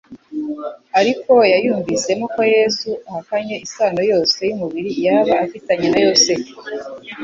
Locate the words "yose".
4.11-4.39